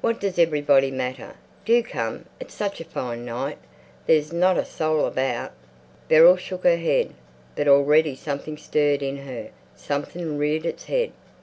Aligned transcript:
"What 0.00 0.18
does 0.20 0.38
everybody 0.38 0.90
matter? 0.90 1.34
Do 1.66 1.82
come! 1.82 2.24
It's 2.40 2.54
such 2.54 2.80
a 2.80 2.84
fine 2.86 3.26
night. 3.26 3.58
There's 4.06 4.32
not 4.32 4.56
a 4.56 4.64
soul 4.64 5.04
about." 5.04 5.52
Beryl 6.08 6.38
shook 6.38 6.64
her 6.64 6.78
head. 6.78 7.10
But 7.56 7.68
already 7.68 8.16
something 8.16 8.56
stirred 8.56 9.02
in 9.02 9.18
her, 9.26 9.50
something 9.74 10.38
reared 10.38 10.64
its 10.64 10.86
head. 10.86 11.12